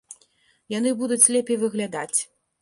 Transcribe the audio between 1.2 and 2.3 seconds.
лепей выглядаць.